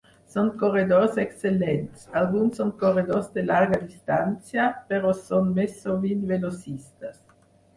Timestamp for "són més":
5.21-5.77